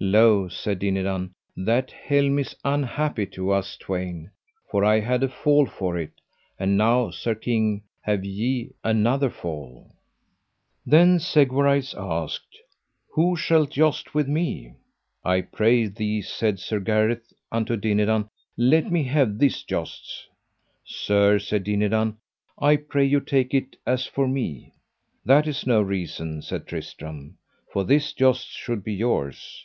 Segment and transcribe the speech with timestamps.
[0.00, 4.30] Lo, said Dinadan, that helm is unhappy to us twain,
[4.70, 6.12] for I had a fall for it,
[6.56, 9.90] and now, sir king, have ye another fall.
[10.86, 12.58] Then Segwarides asked:
[13.14, 14.74] Who shall joust with me?
[15.24, 20.28] I pray thee, said Sir Gareth unto Dinadan, let me have this jousts.
[20.84, 22.18] Sir, said Dinadan,
[22.60, 24.74] I pray you take it as for me.
[25.24, 27.36] That is no reason, said Tristram,
[27.72, 29.64] for this jousts should be yours.